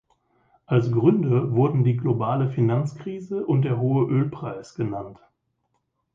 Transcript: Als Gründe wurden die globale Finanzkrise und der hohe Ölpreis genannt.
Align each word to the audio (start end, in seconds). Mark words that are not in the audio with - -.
Als 0.65 0.91
Gründe 0.91 1.51
wurden 1.53 1.83
die 1.83 1.95
globale 1.95 2.49
Finanzkrise 2.49 3.45
und 3.45 3.61
der 3.65 3.77
hohe 3.79 4.05
Ölpreis 4.09 4.73
genannt. 4.73 5.19